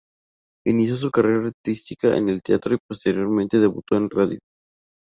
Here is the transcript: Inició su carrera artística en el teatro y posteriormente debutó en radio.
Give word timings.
Inició 0.65 0.95
su 0.95 1.11
carrera 1.11 1.45
artística 1.45 2.17
en 2.17 2.27
el 2.27 2.41
teatro 2.41 2.73
y 2.73 2.79
posteriormente 2.89 3.59
debutó 3.59 3.97
en 3.97 4.09
radio. 4.09 4.39